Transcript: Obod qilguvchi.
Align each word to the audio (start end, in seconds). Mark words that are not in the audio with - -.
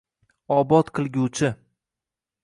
Obod 0.55 0.87
qilguvchi. 0.99 1.51